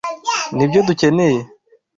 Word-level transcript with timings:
Nibyo 0.55 0.79
dukeneye. 0.87 1.39